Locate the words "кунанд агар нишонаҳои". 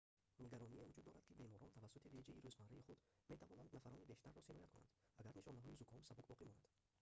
4.75-5.77